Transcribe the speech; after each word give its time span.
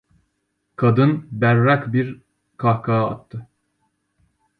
Kadın 0.75 1.27
berrak 1.31 1.93
bir 1.93 2.21
kahkaha 2.57 3.07
attı. 3.09 3.47